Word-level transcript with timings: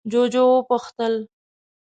جُوجُو 0.11 0.43
وپوښتل: 0.55 1.13